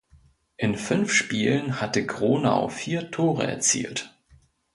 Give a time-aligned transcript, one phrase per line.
[0.57, 4.17] In fünf Spielen hatte Gronau vier Tore erzielt.